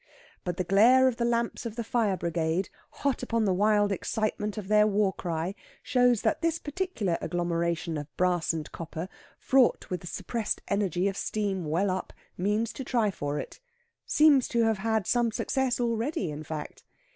But 0.43 0.57
the 0.57 0.63
glare 0.63 1.07
of 1.07 1.17
the 1.17 1.25
lamps 1.25 1.63
of 1.63 1.75
the 1.75 1.83
fire 1.83 2.17
brigade, 2.17 2.69
hot 2.89 3.21
upon 3.21 3.45
the 3.45 3.53
wild 3.53 3.91
excitement 3.91 4.57
of 4.57 4.67
their 4.67 4.87
war 4.87 5.13
cry, 5.13 5.53
shows 5.83 6.23
that 6.23 6.41
this 6.41 6.57
particular 6.57 7.19
agglomeration 7.21 7.99
of 7.99 8.17
brass 8.17 8.51
and 8.51 8.71
copper, 8.71 9.07
fraught 9.37 9.91
with 9.91 10.09
suppressed 10.09 10.63
energy 10.67 11.07
of 11.07 11.15
steam 11.15 11.65
well 11.65 11.91
up, 11.91 12.13
means 12.35 12.73
to 12.73 12.83
try 12.83 13.11
for 13.11 13.37
it 13.37 13.59
seems 14.07 14.47
to 14.47 14.63
have 14.63 14.79
had 14.79 15.05
some 15.05 15.31
success 15.31 15.79
already, 15.79 16.31
in 16.31 16.41
fact. 16.41 16.83